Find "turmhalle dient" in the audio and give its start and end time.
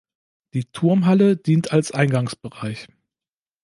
0.65-1.71